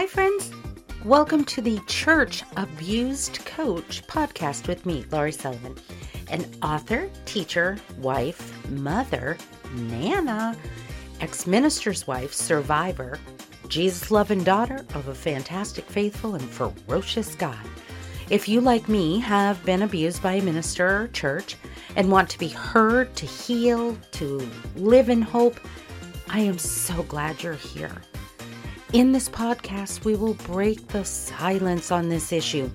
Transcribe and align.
Hi, 0.00 0.06
friends. 0.06 0.50
Welcome 1.04 1.44
to 1.44 1.60
the 1.60 1.78
Church 1.86 2.42
Abused 2.56 3.44
Coach 3.44 4.02
podcast 4.06 4.66
with 4.66 4.86
me, 4.86 5.04
Laurie 5.12 5.30
Sullivan, 5.30 5.76
an 6.30 6.46
author, 6.62 7.10
teacher, 7.26 7.76
wife, 7.98 8.66
mother, 8.70 9.36
Nana, 9.74 10.56
ex 11.20 11.46
minister's 11.46 12.06
wife, 12.06 12.32
survivor, 12.32 13.18
Jesus 13.68 14.10
loving 14.10 14.42
daughter 14.42 14.86
of 14.94 15.08
a 15.08 15.14
fantastic, 15.14 15.84
faithful, 15.84 16.34
and 16.34 16.48
ferocious 16.48 17.34
God. 17.34 17.66
If 18.30 18.48
you, 18.48 18.62
like 18.62 18.88
me, 18.88 19.18
have 19.20 19.62
been 19.66 19.82
abused 19.82 20.22
by 20.22 20.32
a 20.32 20.42
minister 20.42 21.02
or 21.02 21.08
church 21.08 21.56
and 21.94 22.10
want 22.10 22.30
to 22.30 22.38
be 22.38 22.48
heard, 22.48 23.14
to 23.16 23.26
heal, 23.26 23.98
to 24.12 24.48
live 24.76 25.10
in 25.10 25.20
hope, 25.20 25.60
I 26.30 26.40
am 26.40 26.56
so 26.56 27.02
glad 27.02 27.42
you're 27.42 27.52
here. 27.52 28.00
In 28.92 29.12
this 29.12 29.28
podcast, 29.28 30.04
we 30.04 30.16
will 30.16 30.34
break 30.34 30.88
the 30.88 31.04
silence 31.04 31.92
on 31.92 32.08
this 32.08 32.32
issue, 32.32 32.68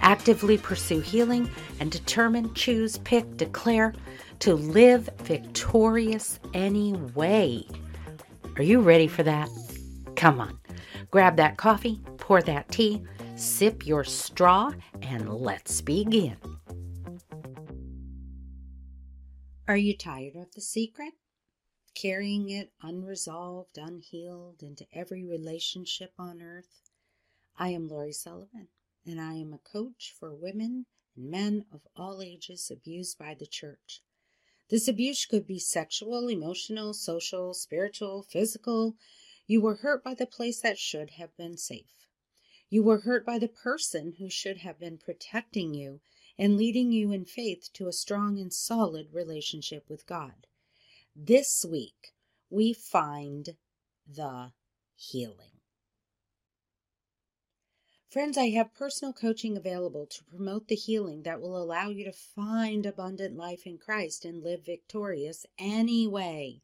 actively 0.00 0.58
pursue 0.58 0.98
healing, 0.98 1.48
and 1.78 1.92
determine, 1.92 2.52
choose, 2.54 2.98
pick, 2.98 3.36
declare 3.36 3.94
to 4.40 4.54
live 4.54 5.08
victorious 5.18 6.40
anyway. 6.54 7.64
Are 8.56 8.64
you 8.64 8.80
ready 8.80 9.06
for 9.06 9.22
that? 9.22 9.48
Come 10.16 10.40
on, 10.40 10.58
grab 11.12 11.36
that 11.36 11.56
coffee, 11.56 12.00
pour 12.16 12.42
that 12.42 12.68
tea, 12.72 13.04
sip 13.36 13.86
your 13.86 14.02
straw, 14.02 14.72
and 15.02 15.32
let's 15.32 15.80
begin. 15.80 16.36
Are 19.68 19.76
you 19.76 19.96
tired 19.96 20.34
of 20.34 20.52
the 20.52 20.62
secret? 20.62 21.12
Carrying 22.00 22.48
it 22.48 22.72
unresolved, 22.80 23.76
unhealed 23.76 24.62
into 24.62 24.86
every 24.90 25.22
relationship 25.22 26.14
on 26.18 26.40
earth? 26.40 26.88
I 27.58 27.72
am 27.72 27.88
Laurie 27.88 28.14
Sullivan, 28.14 28.68
and 29.04 29.20
I 29.20 29.34
am 29.34 29.52
a 29.52 29.58
coach 29.58 30.14
for 30.18 30.34
women 30.34 30.86
and 31.14 31.30
men 31.30 31.66
of 31.70 31.86
all 31.94 32.22
ages 32.22 32.70
abused 32.70 33.18
by 33.18 33.34
the 33.34 33.46
church. 33.46 34.02
This 34.70 34.88
abuse 34.88 35.26
could 35.26 35.46
be 35.46 35.58
sexual, 35.58 36.28
emotional, 36.28 36.94
social, 36.94 37.52
spiritual, 37.52 38.22
physical. 38.22 38.96
You 39.46 39.60
were 39.60 39.76
hurt 39.76 40.02
by 40.02 40.14
the 40.14 40.24
place 40.24 40.62
that 40.62 40.78
should 40.78 41.10
have 41.18 41.36
been 41.36 41.58
safe. 41.58 42.08
You 42.70 42.82
were 42.82 43.00
hurt 43.00 43.26
by 43.26 43.38
the 43.38 43.46
person 43.46 44.14
who 44.18 44.30
should 44.30 44.56
have 44.60 44.80
been 44.80 44.96
protecting 44.96 45.74
you 45.74 46.00
and 46.38 46.56
leading 46.56 46.92
you 46.92 47.12
in 47.12 47.26
faith 47.26 47.68
to 47.74 47.88
a 47.88 47.92
strong 47.92 48.38
and 48.38 48.50
solid 48.50 49.12
relationship 49.12 49.84
with 49.90 50.06
God. 50.06 50.46
This 51.16 51.64
week, 51.64 52.12
we 52.48 52.72
find 52.72 53.56
the 54.06 54.52
healing. 54.94 55.60
Friends, 58.08 58.36
I 58.36 58.50
have 58.50 58.74
personal 58.74 59.12
coaching 59.12 59.56
available 59.56 60.06
to 60.06 60.24
promote 60.24 60.68
the 60.68 60.74
healing 60.74 61.22
that 61.22 61.40
will 61.40 61.56
allow 61.56 61.90
you 61.90 62.04
to 62.04 62.12
find 62.12 62.84
abundant 62.86 63.36
life 63.36 63.66
in 63.66 63.78
Christ 63.78 64.24
and 64.24 64.42
live 64.42 64.64
victorious 64.64 65.46
anyway. 65.58 66.62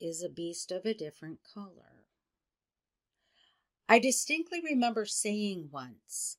is 0.00 0.22
a 0.22 0.28
beast 0.28 0.72
of 0.72 0.84
a 0.84 0.94
different 0.94 1.38
color. 1.54 2.06
I 3.88 3.98
distinctly 3.98 4.60
remember 4.60 5.06
saying 5.06 5.68
once, 5.70 6.38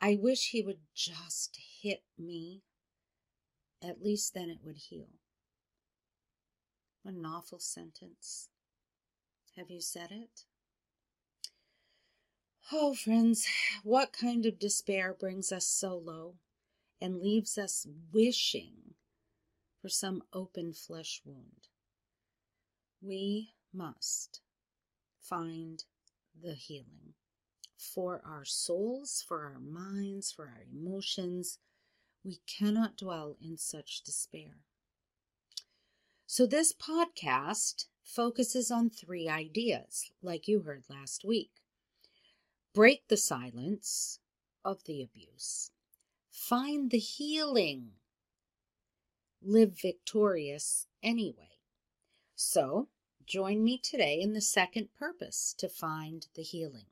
I 0.00 0.18
wish 0.20 0.50
he 0.50 0.62
would 0.62 0.80
just 0.94 1.58
hit 1.80 2.02
me. 2.18 2.62
At 3.82 4.02
least 4.02 4.34
then 4.34 4.50
it 4.50 4.58
would 4.62 4.76
heal. 4.76 5.08
What 7.02 7.14
an 7.14 7.26
awful 7.26 7.58
sentence. 7.58 8.48
Have 9.56 9.70
you 9.70 9.80
said 9.80 10.10
it? 10.10 10.44
Oh, 12.72 12.94
friends, 12.94 13.46
what 13.82 14.12
kind 14.12 14.46
of 14.46 14.58
despair 14.58 15.14
brings 15.14 15.52
us 15.52 15.66
so 15.66 15.96
low 15.96 16.36
and 17.00 17.20
leaves 17.20 17.58
us 17.58 17.86
wishing 18.12 18.94
for 19.80 19.88
some 19.90 20.22
open 20.32 20.72
flesh 20.72 21.20
wound? 21.24 21.68
We 23.02 23.54
must 23.72 24.40
find 25.20 25.84
the 26.42 26.54
healing 26.54 27.14
for 27.84 28.22
our 28.24 28.44
souls, 28.44 29.24
for 29.26 29.42
our 29.42 29.60
minds, 29.60 30.32
for 30.32 30.44
our 30.46 30.64
emotions. 30.72 31.58
We 32.24 32.38
cannot 32.46 32.96
dwell 32.96 33.36
in 33.40 33.58
such 33.58 34.02
despair. 34.02 34.56
So, 36.26 36.46
this 36.46 36.72
podcast 36.72 37.86
focuses 38.02 38.70
on 38.70 38.90
three 38.90 39.28
ideas, 39.28 40.10
like 40.22 40.48
you 40.48 40.60
heard 40.60 40.84
last 40.88 41.24
week 41.24 41.50
break 42.74 43.06
the 43.06 43.16
silence 43.16 44.18
of 44.64 44.82
the 44.84 45.00
abuse, 45.00 45.70
find 46.30 46.90
the 46.90 46.98
healing, 46.98 47.92
live 49.40 49.78
victorious 49.80 50.88
anyway. 51.02 51.60
So, 52.34 52.88
join 53.24 53.62
me 53.62 53.78
today 53.78 54.20
in 54.20 54.32
the 54.32 54.40
second 54.40 54.88
purpose 54.98 55.54
to 55.58 55.68
find 55.68 56.26
the 56.34 56.42
healing. 56.42 56.86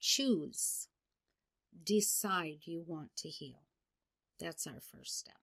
Choose, 0.00 0.88
decide 1.84 2.58
you 2.62 2.84
want 2.86 3.16
to 3.16 3.28
heal. 3.28 3.62
That's 4.38 4.66
our 4.66 4.80
first 4.80 5.18
step. 5.18 5.34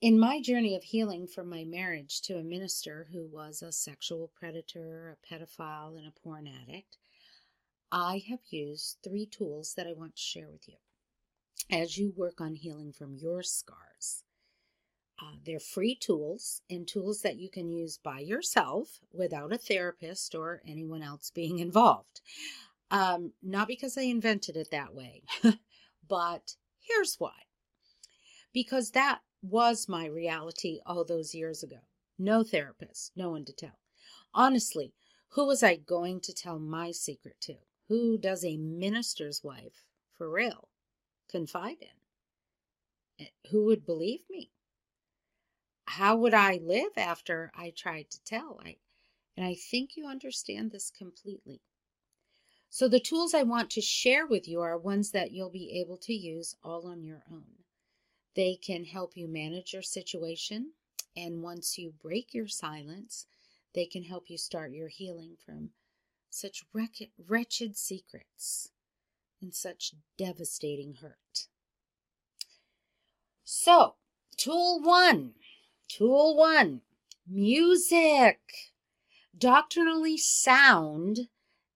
In 0.00 0.18
my 0.18 0.40
journey 0.40 0.74
of 0.74 0.82
healing 0.82 1.28
from 1.28 1.48
my 1.48 1.64
marriage 1.64 2.22
to 2.22 2.36
a 2.36 2.42
minister 2.42 3.06
who 3.12 3.24
was 3.24 3.62
a 3.62 3.70
sexual 3.70 4.32
predator, 4.34 5.16
a 5.16 5.26
pedophile, 5.32 5.96
and 5.96 6.08
a 6.08 6.20
porn 6.24 6.48
addict, 6.48 6.96
I 7.92 8.24
have 8.28 8.40
used 8.50 8.98
three 9.04 9.26
tools 9.26 9.74
that 9.74 9.86
I 9.86 9.92
want 9.92 10.16
to 10.16 10.22
share 10.22 10.48
with 10.48 10.66
you 10.66 10.74
as 11.70 11.96
you 11.96 12.12
work 12.16 12.40
on 12.40 12.56
healing 12.56 12.92
from 12.92 13.14
your 13.14 13.44
scars. 13.44 14.24
Uh, 15.20 15.36
they're 15.44 15.60
free 15.60 15.94
tools 15.94 16.62
and 16.68 16.88
tools 16.88 17.22
that 17.22 17.36
you 17.36 17.48
can 17.48 17.68
use 17.68 17.96
by 17.96 18.18
yourself 18.18 18.98
without 19.12 19.52
a 19.52 19.58
therapist 19.58 20.34
or 20.34 20.62
anyone 20.66 21.02
else 21.02 21.30
being 21.30 21.58
involved. 21.60 22.20
Um, 22.92 23.32
not 23.42 23.66
because 23.68 23.98
I 23.98 24.02
invented 24.02 24.56
it 24.56 24.70
that 24.70 24.94
way, 24.94 25.24
but 26.08 26.56
here's 26.78 27.16
why. 27.18 27.46
Because 28.52 28.92
that 28.92 29.22
was 29.42 29.88
my 29.88 30.06
reality 30.06 30.80
all 30.86 31.04
those 31.04 31.34
years 31.34 31.64
ago. 31.64 31.80
No 32.18 32.44
therapist, 32.44 33.12
no 33.16 33.30
one 33.30 33.44
to 33.46 33.52
tell. 33.52 33.78
Honestly, 34.34 34.94
Who 35.30 35.46
was 35.46 35.62
I 35.62 35.76
going 35.76 36.20
to 36.22 36.34
tell 36.34 36.58
my 36.58 36.92
secret 36.92 37.40
to? 37.42 37.56
Who 37.88 38.18
does 38.18 38.44
a 38.44 38.58
minister's 38.58 39.42
wife, 39.42 39.84
for 40.12 40.30
real, 40.30 40.68
confide 41.28 41.78
in? 41.80 41.88
Eh, 43.26 43.30
who 43.50 43.64
would 43.64 43.86
believe 43.86 44.28
me? 44.30 44.52
How 45.86 46.16
would 46.16 46.34
I 46.34 46.56
live 46.56 46.98
after 46.98 47.50
I 47.54 47.70
tried 47.70 48.10
to 48.10 48.22
tell? 48.24 48.60
I, 48.64 48.78
and 49.36 49.46
I 49.46 49.54
think 49.54 49.96
you 49.96 50.06
understand 50.06 50.72
this 50.72 50.90
completely. 50.90 51.62
So, 52.74 52.88
the 52.88 53.00
tools 53.00 53.34
I 53.34 53.42
want 53.42 53.68
to 53.72 53.82
share 53.82 54.26
with 54.26 54.48
you 54.48 54.62
are 54.62 54.78
ones 54.78 55.10
that 55.10 55.30
you'll 55.30 55.50
be 55.50 55.78
able 55.78 55.98
to 55.98 56.14
use 56.14 56.56
all 56.64 56.86
on 56.86 57.04
your 57.04 57.22
own. 57.30 57.64
They 58.34 58.56
can 58.56 58.86
help 58.86 59.14
you 59.14 59.28
manage 59.28 59.74
your 59.74 59.82
situation, 59.82 60.72
and 61.14 61.42
once 61.42 61.76
you 61.76 61.92
break 62.02 62.32
your 62.32 62.48
silence, 62.48 63.26
they 63.74 63.84
can 63.84 64.04
help 64.04 64.30
you 64.30 64.38
start 64.38 64.72
your 64.72 64.88
healing 64.88 65.36
from 65.44 65.72
such 66.30 66.64
wretched 66.72 67.76
secrets 67.76 68.70
and 69.42 69.54
such 69.54 69.92
devastating 70.16 70.94
hurt. 71.02 71.48
So, 73.44 73.96
tool 74.38 74.80
one, 74.80 75.34
tool 75.88 76.38
one, 76.38 76.80
music, 77.28 78.38
doctrinally 79.36 80.16
sound 80.16 81.28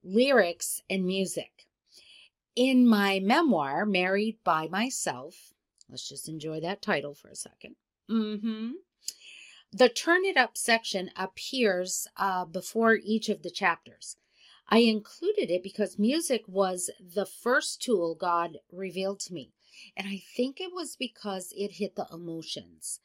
lyrics, 0.07 0.83
and 0.89 1.05
music. 1.05 1.67
In 2.55 2.87
my 2.87 3.21
memoir, 3.21 3.85
Married 3.85 4.39
by 4.45 4.69
Myself, 4.69 5.53
let's 5.91 6.09
just 6.09 6.29
enjoy 6.29 6.61
that 6.61 6.81
title 6.81 7.15
for 7.15 7.29
a 7.29 7.37
second. 7.37 7.77
Mm-hmm. 8.11 8.71
The 9.73 9.89
Turn 9.89 10.25
It 10.25 10.37
Up 10.37 10.57
section 10.57 11.11
appears 11.17 12.07
uh, 12.17 12.45
before 12.45 12.95
each 13.03 13.29
of 13.29 13.43
the 13.43 13.51
chapters. 13.51 14.17
I 14.69 14.79
included 14.79 15.51
it 15.51 15.63
because 15.63 15.99
music 15.99 16.45
was 16.47 16.91
the 16.99 17.27
first 17.27 17.83
tool 17.83 18.15
God 18.15 18.59
revealed 18.73 19.21
to 19.21 19.35
me. 19.35 19.53
And 19.97 20.09
I 20.09 20.23
think 20.37 20.61
it 20.61 20.73
was 20.73 20.97
because 20.97 21.53
it 21.57 21.73
hit 21.73 21.97
the 21.97 22.07
emotions. 22.13 23.01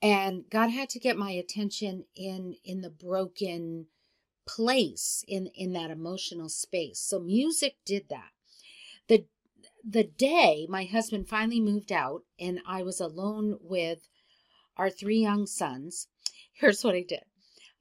And 0.00 0.44
God 0.50 0.70
had 0.70 0.88
to 0.90 0.98
get 0.98 1.16
my 1.16 1.32
attention 1.32 2.04
in 2.14 2.56
in 2.64 2.80
the 2.80 2.90
broken 2.90 3.86
place 4.46 5.24
in 5.26 5.48
in 5.54 5.72
that 5.72 5.90
emotional 5.90 6.48
space. 6.48 7.00
So 7.00 7.18
music 7.18 7.76
did 7.84 8.08
that. 8.08 8.30
The 9.08 9.26
the 9.84 10.04
day 10.04 10.66
my 10.68 10.84
husband 10.84 11.28
finally 11.28 11.60
moved 11.60 11.92
out 11.92 12.22
and 12.40 12.58
i 12.66 12.82
was 12.82 13.00
alone 13.00 13.56
with 13.60 14.08
our 14.76 14.90
three 14.90 15.18
young 15.18 15.46
sons 15.46 16.08
here's 16.54 16.82
what 16.82 16.94
i 16.94 17.02
did. 17.02 17.22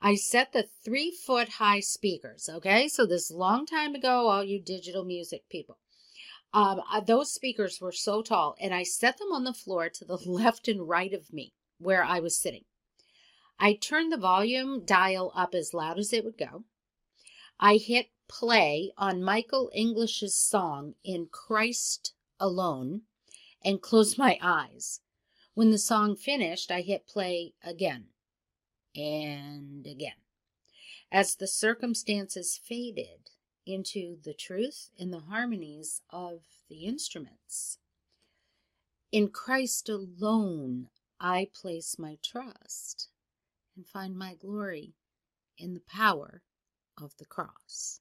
I 0.02 0.16
set 0.16 0.52
the 0.52 0.68
three 0.84 1.10
foot 1.10 1.50
high 1.50 1.80
speakers 1.80 2.50
okay? 2.52 2.88
So 2.88 3.06
this 3.06 3.32
long 3.32 3.66
time 3.66 3.96
ago 3.96 4.28
all 4.28 4.44
you 4.44 4.62
digital 4.62 5.04
music 5.04 5.50
people. 5.50 5.80
Um, 6.54 6.82
those 7.06 7.34
speakers 7.34 7.82
were 7.82 7.92
so 7.92 8.22
tall 8.22 8.56
and 8.60 8.74
i 8.74 8.84
set 8.84 9.18
them 9.18 9.32
on 9.32 9.44
the 9.44 9.54
floor 9.54 9.90
to 9.90 10.06
the 10.06 10.18
left 10.26 10.68
and 10.68 10.88
right 10.88 11.14
of 11.14 11.34
me 11.34 11.54
where 11.80 12.04
i 12.04 12.20
was 12.20 12.38
sitting 12.38 12.66
I 13.60 13.74
turned 13.74 14.12
the 14.12 14.18
volume 14.18 14.86
dial 14.86 15.32
up 15.34 15.56
as 15.56 15.74
loud 15.74 15.98
as 15.98 16.12
it 16.12 16.24
would 16.26 16.38
go. 16.38 16.66
I 17.60 17.78
hit 17.78 18.10
play 18.28 18.92
on 18.98 19.24
Michael 19.24 19.72
English's 19.74 20.36
song 20.36 20.96
In 21.04 21.28
Christ 21.28 22.14
Alone 22.40 23.04
and 23.64 23.82
closed 23.82 24.18
my 24.18 24.38
eyes. 24.42 25.02
When 25.54 25.72
the 25.72 25.78
song 25.78 26.16
finished, 26.16 26.70
I 26.70 26.82
hit 26.82 27.08
play 27.08 27.54
again 27.64 28.08
and 28.94 29.88
again. 29.88 30.20
As 31.12 31.36
the 31.36 31.48
circumstances 31.48 32.60
faded 32.62 33.32
into 33.66 34.18
the 34.22 34.34
truth 34.34 34.90
and 35.00 35.14
the 35.14 35.22
harmonies 35.22 36.02
of 36.10 36.42
the 36.70 36.86
instruments. 36.86 37.80
In 39.12 39.30
Christ 39.30 39.88
alone 39.88 40.90
I 41.20 41.50
place 41.54 41.98
my 41.98 42.18
trust 42.22 43.10
and 43.76 43.88
find 43.88 44.18
my 44.18 44.36
glory 44.36 44.94
in 45.58 45.74
the 45.74 45.82
power 45.82 46.42
of 47.02 47.12
the 47.18 47.26
cross. 47.26 48.00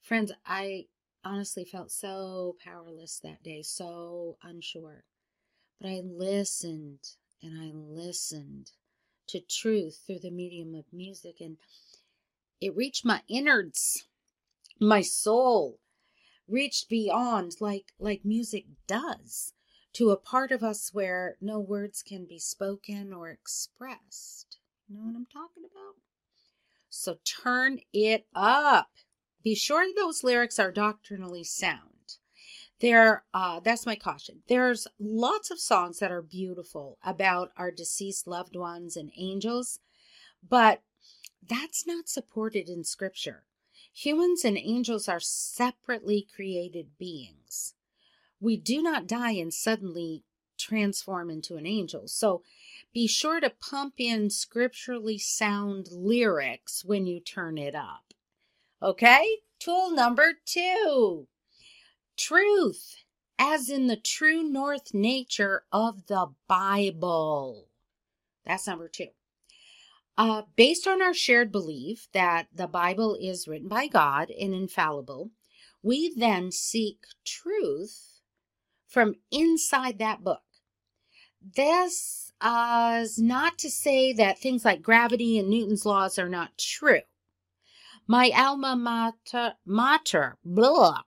Friends, 0.00 0.32
I 0.46 0.86
honestly 1.24 1.64
felt 1.64 1.90
so 1.90 2.56
powerless 2.62 3.20
that 3.22 3.42
day, 3.42 3.62
so 3.62 4.36
unsure. 4.42 5.04
But 5.80 5.88
I 5.88 6.00
listened 6.04 7.00
and 7.42 7.60
I 7.60 7.72
listened 7.74 8.72
to 9.28 9.40
truth 9.40 10.00
through 10.06 10.20
the 10.20 10.30
medium 10.30 10.74
of 10.74 10.92
music, 10.92 11.36
and 11.40 11.56
it 12.60 12.76
reached 12.76 13.04
my 13.04 13.22
innards, 13.28 14.06
my 14.80 15.00
soul 15.00 15.80
reached 16.46 16.88
beyond 16.88 17.52
like 17.60 17.92
like 17.98 18.24
music 18.24 18.66
does 18.86 19.54
to 19.94 20.10
a 20.10 20.16
part 20.16 20.50
of 20.50 20.62
us 20.62 20.90
where 20.92 21.36
no 21.40 21.58
words 21.58 22.02
can 22.02 22.24
be 22.24 22.38
spoken 22.38 23.12
or 23.12 23.30
expressed. 23.30 24.58
You 24.88 24.96
know 24.96 25.04
what 25.04 25.16
I'm 25.16 25.26
talking 25.26 25.62
about? 25.64 25.94
So 26.90 27.18
turn 27.24 27.78
it 27.92 28.26
up. 28.34 28.90
Be 29.42 29.54
sure 29.54 29.86
those 29.94 30.24
lyrics 30.24 30.58
are 30.58 30.72
doctrinally 30.72 31.44
sound. 31.44 32.18
There, 32.80 33.24
uh, 33.32 33.60
that's 33.60 33.86
my 33.86 33.94
caution. 33.94 34.42
There's 34.48 34.88
lots 34.98 35.50
of 35.50 35.60
songs 35.60 36.00
that 36.00 36.10
are 36.10 36.22
beautiful 36.22 36.98
about 37.04 37.52
our 37.56 37.70
deceased 37.70 38.26
loved 38.26 38.56
ones 38.56 38.96
and 38.96 39.12
angels, 39.16 39.78
but 40.46 40.82
that's 41.46 41.86
not 41.86 42.08
supported 42.08 42.68
in 42.68 42.82
Scripture. 42.82 43.44
Humans 43.92 44.44
and 44.44 44.58
angels 44.58 45.08
are 45.08 45.20
separately 45.20 46.26
created 46.34 46.98
beings 46.98 47.74
we 48.44 48.56
do 48.58 48.82
not 48.82 49.06
die 49.06 49.32
and 49.32 49.52
suddenly 49.52 50.22
transform 50.58 51.30
into 51.30 51.56
an 51.56 51.66
angel. 51.66 52.06
So 52.06 52.42
be 52.92 53.06
sure 53.06 53.40
to 53.40 53.50
pump 53.50 53.94
in 53.98 54.30
scripturally 54.30 55.18
sound 55.18 55.88
lyrics 55.90 56.84
when 56.84 57.06
you 57.06 57.20
turn 57.20 57.58
it 57.58 57.74
up. 57.74 58.12
Okay? 58.82 59.38
Tool 59.58 59.90
number 59.90 60.34
two 60.44 61.26
truth, 62.16 62.96
as 63.38 63.68
in 63.68 63.86
the 63.86 63.96
true 63.96 64.42
north 64.42 64.94
nature 64.94 65.64
of 65.72 66.06
the 66.06 66.28
Bible. 66.46 67.68
That's 68.44 68.66
number 68.66 68.88
two. 68.88 69.08
Uh, 70.16 70.42
based 70.54 70.86
on 70.86 71.02
our 71.02 71.14
shared 71.14 71.50
belief 71.50 72.08
that 72.12 72.46
the 72.54 72.68
Bible 72.68 73.16
is 73.20 73.48
written 73.48 73.68
by 73.68 73.88
God 73.88 74.30
and 74.30 74.54
infallible, 74.54 75.30
we 75.82 76.14
then 76.14 76.52
seek 76.52 77.04
truth 77.24 78.13
from 78.94 79.16
inside 79.32 79.98
that 79.98 80.22
book. 80.22 80.40
This 81.56 82.32
uh, 82.40 83.00
is 83.02 83.18
not 83.18 83.58
to 83.58 83.68
say 83.68 84.12
that 84.12 84.38
things 84.38 84.64
like 84.64 84.82
gravity 84.82 85.36
and 85.38 85.50
Newton's 85.50 85.84
laws 85.84 86.16
are 86.18 86.28
not 86.28 86.56
true. 86.56 87.00
My 88.06 88.30
alma 88.34 88.76
mater, 88.76 89.54
mater 89.66 90.36
blah, 90.44 91.00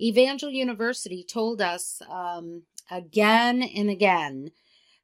Evangel 0.00 0.50
University 0.50 1.24
told 1.24 1.62
us 1.62 2.02
um, 2.10 2.62
again 2.90 3.62
and 3.62 3.88
again 3.88 4.50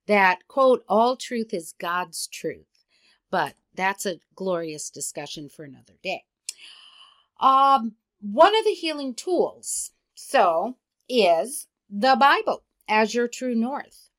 that, 0.07 0.49
quote, 0.49 0.83
all 0.89 1.17
truth 1.17 1.55
is 1.55 1.75
God's 1.79 2.27
truth. 2.27 2.67
But 3.31 3.55
that's 3.75 4.05
a 4.05 4.19
glorious 4.35 4.91
discussion 4.91 5.49
for 5.49 5.65
another 5.65 5.95
day. 6.03 6.25
Um, 7.39 7.95
one 8.21 8.59
of 8.59 8.65
the 8.65 8.73
healing 8.73 9.15
tools, 9.15 9.93
so, 10.15 10.77
is 11.09 11.69
the 11.91 12.17
Bible 12.17 12.63
as 12.89 13.15
your 13.15 13.27
true 13.27 13.55
north. 13.55 14.11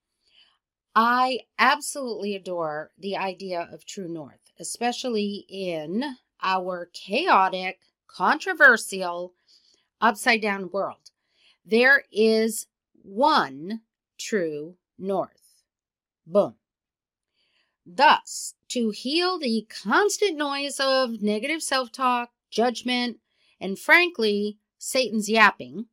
I 0.93 1.39
absolutely 1.57 2.35
adore 2.35 2.91
the 2.97 3.15
idea 3.15 3.69
of 3.71 3.85
true 3.85 4.09
north, 4.09 4.51
especially 4.59 5.45
in 5.47 6.17
our 6.43 6.89
chaotic, 6.91 7.79
controversial, 8.07 9.33
upside 10.01 10.41
down 10.41 10.69
world. 10.71 11.11
There 11.65 12.03
is 12.11 12.67
one 13.03 13.81
true 14.17 14.75
north. 14.97 15.63
Boom. 16.27 16.55
Thus, 17.85 18.55
to 18.69 18.89
heal 18.89 19.39
the 19.39 19.65
constant 19.69 20.37
noise 20.37 20.79
of 20.79 21.21
negative 21.21 21.63
self 21.63 21.91
talk, 21.91 22.31
judgment, 22.49 23.19
and 23.59 23.79
frankly, 23.79 24.57
Satan's 24.77 25.29
yapping, 25.29 25.85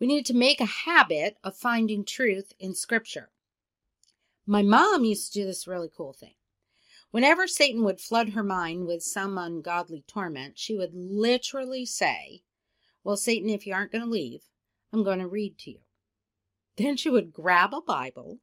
we 0.00 0.06
need 0.06 0.26
to 0.26 0.34
make 0.34 0.60
a 0.60 0.66
habit 0.66 1.36
of 1.44 1.56
finding 1.56 2.04
truth 2.04 2.52
in 2.58 2.74
Scripture. 2.74 3.30
My 4.46 4.62
mom 4.62 5.04
used 5.04 5.32
to 5.32 5.40
do 5.40 5.46
this 5.46 5.66
really 5.66 5.90
cool 5.94 6.12
thing. 6.12 6.34
Whenever 7.10 7.46
Satan 7.46 7.84
would 7.84 8.00
flood 8.00 8.30
her 8.30 8.42
mind 8.42 8.86
with 8.86 9.02
some 9.02 9.38
ungodly 9.38 10.04
torment, 10.06 10.58
she 10.58 10.76
would 10.76 10.92
literally 10.94 11.86
say, 11.86 12.42
Well, 13.04 13.16
Satan, 13.16 13.48
if 13.48 13.66
you 13.66 13.72
aren't 13.72 13.92
going 13.92 14.04
to 14.04 14.10
leave, 14.10 14.42
I'm 14.92 15.04
going 15.04 15.20
to 15.20 15.28
read 15.28 15.58
to 15.60 15.70
you. 15.70 15.78
Then 16.76 16.96
she 16.96 17.08
would 17.08 17.32
grab 17.32 17.72
a 17.72 17.80
Bible, 17.80 18.40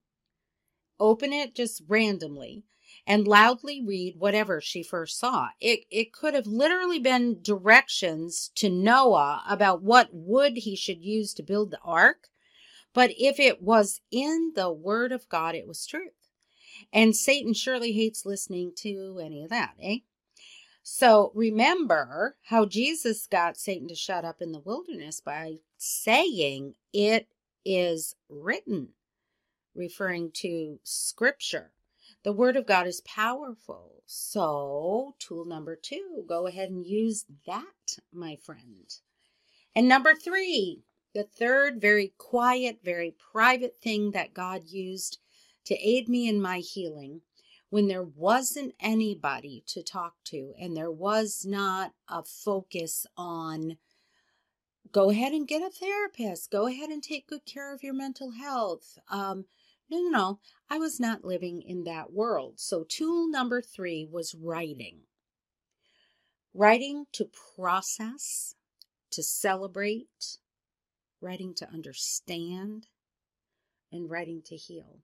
open 1.00 1.34
it 1.34 1.54
just 1.54 1.84
randomly, 1.88 2.64
and 3.08 3.28
loudly 3.28 3.84
read 3.86 4.16
whatever 4.18 4.62
she 4.62 4.84
first 4.84 5.20
saw. 5.20 5.50
It, 5.60 5.86
it 5.90 6.14
could 6.14 6.34
have 6.34 6.48
literally 6.48 7.00
been 7.00 7.42
directions 7.42 8.52
to 8.56 8.70
Noah 8.70 9.44
about 9.50 9.82
what 9.82 10.10
wood 10.12 10.58
he 10.58 10.76
should 10.76 11.04
use 11.04 11.34
to 11.36 11.44
build 11.44 11.72
the 11.72 11.80
ark. 11.84 12.30
But 12.94 13.12
if 13.18 13.40
it 13.40 13.62
was 13.62 14.02
in 14.12 14.54
the 14.56 14.72
Word 14.72 15.12
of 15.12 15.30
God, 15.30 15.56
it 15.56 15.68
was 15.68 15.86
truth. 15.86 16.12
And 16.92 17.16
Satan 17.16 17.54
surely 17.54 17.94
hates 17.94 18.26
listening 18.26 18.74
to 18.78 19.20
any 19.22 19.44
of 19.44 19.50
that, 19.50 19.76
eh? 19.82 20.00
So 20.84 21.32
remember 21.36 22.38
how 22.46 22.66
Jesus 22.66 23.28
got 23.28 23.58
Satan 23.58 23.88
to 23.88 23.96
shut 23.96 24.26
up 24.26 24.42
in 24.42 24.52
the 24.52 24.60
wilderness 24.60 25.22
by 25.22 25.58
saying, 25.78 26.74
It 26.92 27.28
is 27.64 28.16
written, 28.30 28.90
referring 29.76 30.32
to 30.36 30.80
scripture. 30.84 31.72
The 32.24 32.34
word 32.34 32.56
of 32.56 32.68
God 32.68 32.86
is 32.86 33.02
powerful. 33.02 34.04
So, 34.06 35.16
tool 35.18 35.46
number 35.46 35.76
two, 35.76 36.24
go 36.28 36.48
ahead 36.48 36.70
and 36.70 36.86
use 36.86 37.26
that, 37.48 37.98
my 38.14 38.36
friend. 38.36 38.94
And 39.76 39.88
number 39.88 40.14
three, 40.14 40.84
the 41.14 41.24
third 41.24 41.82
very 41.82 42.14
quiet, 42.18 42.80
very 42.84 43.16
private 43.32 43.78
thing 43.82 44.12
that 44.12 44.34
God 44.34 44.66
used 44.66 45.20
to 45.66 45.76
aid 45.76 46.08
me 46.08 46.28
in 46.28 46.42
my 46.42 46.60
healing 46.60 47.22
when 47.70 47.88
there 47.88 48.04
wasn't 48.04 48.76
anybody 48.80 49.64
to 49.66 49.82
talk 49.82 50.16
to 50.26 50.54
and 50.60 50.76
there 50.76 50.92
was 50.92 51.46
not 51.48 51.94
a 52.08 52.22
focus 52.22 53.06
on 53.16 53.78
go 54.92 55.10
ahead 55.10 55.32
and 55.32 55.48
get 55.48 55.62
a 55.62 55.70
therapist, 55.70 56.52
go 56.52 56.68
ahead 56.68 56.90
and 56.90 57.02
take 57.02 57.28
good 57.28 57.46
care 57.46 57.74
of 57.74 57.82
your 57.82 57.94
mental 57.94 58.32
health. 58.32 58.98
Um, 59.10 59.46
no, 59.92 60.00
no, 60.00 60.10
no. 60.10 60.40
I 60.70 60.78
was 60.78 61.00
not 61.00 61.26
living 61.26 61.62
in 61.62 61.84
that 61.84 62.14
world. 62.14 62.54
So, 62.60 62.86
tool 62.88 63.30
number 63.30 63.62
three 63.62 64.08
was 64.10 64.34
writing. 64.34 65.02
Writing 66.54 67.06
to 67.12 67.30
process, 67.56 68.56
to 69.12 69.22
celebrate, 69.22 70.38
writing 71.20 71.54
to 71.56 71.70
understand, 71.70 72.88
and 73.92 74.10
writing 74.10 74.42
to 74.46 74.56
heal. 74.56 75.00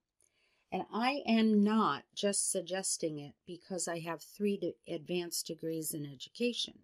And 0.72 0.84
I 0.92 1.22
am 1.26 1.64
not 1.64 2.04
just 2.16 2.50
suggesting 2.50 3.20
it 3.20 3.34
because 3.46 3.88
I 3.88 4.00
have 4.00 4.22
three 4.22 4.74
advanced 4.88 5.48
degrees 5.48 5.94
in 5.94 6.06
education. 6.06 6.80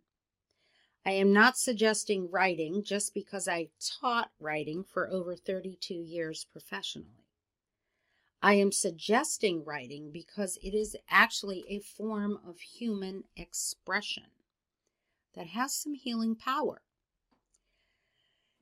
I 1.06 1.12
am 1.12 1.34
not 1.34 1.58
suggesting 1.58 2.32
writing 2.32 2.84
just 2.84 3.14
because 3.14 3.48
I 3.48 3.70
taught 4.02 4.32
writing 4.40 4.84
for 4.84 5.10
over 5.10 5.36
32 5.36 5.94
years 5.94 6.46
professionally. 6.50 7.23
I 8.46 8.56
am 8.56 8.74
suggesting 8.74 9.64
writing 9.64 10.12
because 10.12 10.58
it 10.62 10.74
is 10.74 10.98
actually 11.10 11.64
a 11.70 11.80
form 11.80 12.38
of 12.46 12.60
human 12.60 13.24
expression 13.38 14.26
that 15.34 15.48
has 15.48 15.74
some 15.74 15.94
healing 15.94 16.36
power. 16.36 16.82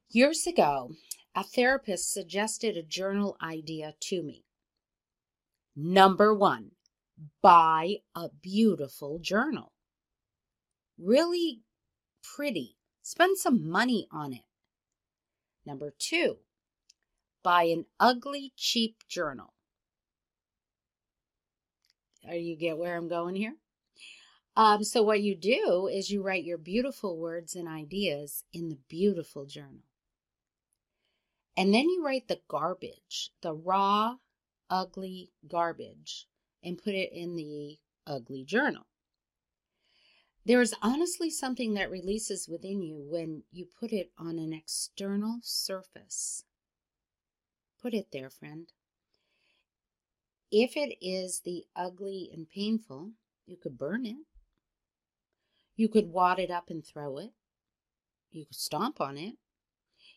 Years 0.08 0.46
ago, 0.46 0.92
a 1.36 1.44
therapist 1.44 2.14
suggested 2.14 2.78
a 2.78 2.84
journal 2.84 3.38
idea 3.42 3.96
to 4.02 4.22
me. 4.22 4.46
Number 5.76 6.32
one, 6.32 6.74
buy 7.42 8.02
a 8.14 8.30
beautiful 8.30 9.18
journal. 9.18 9.72
Really 11.00 11.62
pretty. 12.22 12.78
Spend 13.02 13.40
some 13.40 13.68
money 13.68 14.08
on 14.12 14.32
it. 14.32 14.46
Number 15.66 15.92
two, 15.98 16.38
buy 17.42 17.64
an 17.64 17.86
ugly, 18.00 18.54
cheap 18.56 19.08
journal. 19.10 19.56
Are 22.28 22.36
you 22.36 22.56
get 22.56 22.78
where 22.78 22.96
I'm 22.96 23.08
going 23.08 23.36
here? 23.36 23.56
Um, 24.56 24.84
so 24.84 25.02
what 25.02 25.22
you 25.22 25.36
do 25.36 25.90
is 25.92 26.10
you 26.10 26.22
write 26.22 26.44
your 26.44 26.58
beautiful 26.58 27.18
words 27.18 27.56
and 27.56 27.68
ideas 27.68 28.44
in 28.54 28.70
the 28.70 28.80
beautiful 28.90 29.46
journal. 29.46 29.84
And 31.56 31.74
then 31.74 31.90
you 31.90 32.04
write 32.04 32.28
the 32.28 32.42
garbage, 32.48 33.32
the 33.42 33.54
raw, 33.54 34.16
ugly 34.70 35.32
garbage, 35.48 36.28
and 36.64 36.78
put 36.78 36.94
it 36.94 37.12
in 37.14 37.36
the 37.36 37.78
ugly 38.08 38.44
journal. 38.44 38.88
There 40.46 40.62
is 40.62 40.74
honestly 40.82 41.30
something 41.30 41.76
that 41.76 41.92
releases 41.92 42.48
within 42.48 42.82
you 42.82 43.06
when 43.08 43.44
you 43.52 43.68
put 43.80 43.92
it 43.92 44.12
on 44.18 44.40
an 44.40 44.54
external 44.54 45.40
surface. 45.44 46.46
Put 47.82 47.94
it 47.94 48.08
there, 48.12 48.30
friend. 48.30 48.72
If 50.52 50.76
it 50.76 50.98
is 51.02 51.42
the 51.46 51.64
ugly 51.76 52.30
and 52.34 52.50
painful, 52.50 53.12
you 53.46 53.56
could 53.56 53.78
burn 53.78 54.06
it. 54.06 54.18
You 55.78 55.88
could 55.88 56.12
wad 56.12 56.40
it 56.40 56.52
up 56.52 56.70
and 56.70 56.86
throw 56.86 57.18
it. 57.18 57.32
You 58.32 58.46
could 58.46 58.56
stomp 58.56 59.00
on 59.00 59.18
it. 59.18 59.36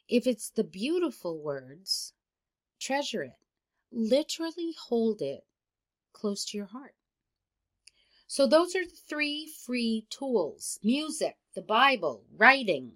If 0.09 0.27
it's 0.27 0.51
the 0.51 0.65
beautiful 0.65 1.39
words, 1.39 2.13
treasure 2.81 3.23
it. 3.23 3.39
Literally 3.93 4.75
hold 4.89 5.23
it 5.23 5.45
close 6.13 6.45
to 6.47 6.57
your 6.57 6.67
heart. 6.67 6.95
So, 8.27 8.47
those 8.47 8.75
are 8.75 8.85
the 8.85 8.97
three 9.09 9.49
free 9.65 10.07
tools 10.11 10.81
music, 10.83 11.37
the 11.55 11.63
Bible, 11.63 12.25
writing. 12.37 12.93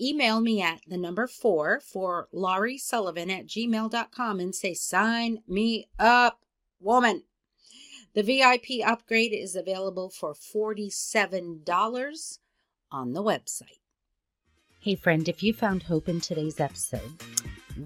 Email 0.00 0.40
me 0.40 0.62
at 0.62 0.80
the 0.86 0.96
number 0.96 1.26
four 1.26 1.80
for 1.80 2.30
Laurie 2.32 2.78
Sullivan 2.78 3.30
at 3.30 3.46
gmail.com 3.46 4.40
and 4.40 4.54
say, 4.54 4.72
Sign 4.72 5.42
me 5.46 5.90
up, 5.98 6.46
woman. 6.80 7.24
The 8.14 8.22
VIP 8.22 8.82
upgrade 8.82 9.34
is 9.34 9.54
available 9.54 10.08
for 10.08 10.32
$47 10.32 12.38
on 12.90 13.12
the 13.12 13.22
website. 13.22 13.83
Hey, 14.84 14.96
friend, 14.96 15.26
if 15.30 15.42
you 15.42 15.54
found 15.54 15.82
hope 15.82 16.10
in 16.10 16.20
today's 16.20 16.60
episode, 16.60 17.22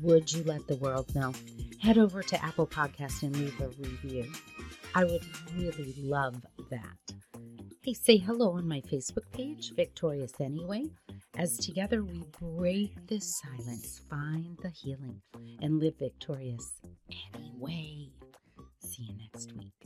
would 0.03 0.33
you 0.33 0.43
let 0.43 0.67
the 0.67 0.75
world 0.79 1.15
know? 1.15 1.33
Head 1.81 1.97
over 1.97 2.25
to 2.25 2.45
Apple 2.45 2.67
Podcast 2.67 3.23
and 3.23 3.37
leave 3.37 3.61
a 3.61 3.69
review. 3.69 4.27
I 4.97 5.05
would 5.05 5.23
really 5.55 5.95
love 5.97 6.45
that. 6.71 7.15
Hey, 7.85 7.93
say 7.93 8.17
hello 8.17 8.51
on 8.51 8.67
my 8.67 8.81
Facebook 8.81 9.31
page, 9.31 9.75
Victorious 9.77 10.33
Anyway, 10.41 10.87
as 11.37 11.57
together 11.57 12.03
we 12.03 12.25
break 12.41 12.91
the 13.07 13.21
silence, 13.21 14.01
find 14.11 14.59
the 14.61 14.71
healing, 14.71 15.23
and 15.63 15.79
live 15.79 15.97
victorious 16.01 16.81
anyway. 17.33 18.09
See 18.81 19.05
you 19.05 19.15
next 19.23 19.53
week. 19.57 19.78